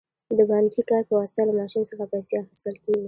[0.37, 2.99] د بانکي کارت په واسطه له ماشین څخه پیسې اخیستل کیږي.